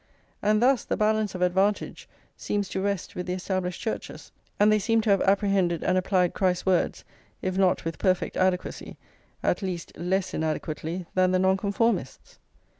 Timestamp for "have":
5.11-5.21